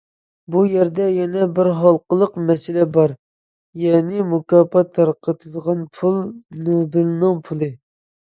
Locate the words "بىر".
1.57-1.67